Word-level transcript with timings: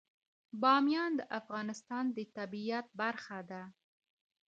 بامیان 0.61 1.11
د 1.19 1.21
افغانستان 1.39 2.05
د 2.15 2.17
طبیعت 2.37 2.87
برخه 3.01 3.39
ده. 3.49 3.63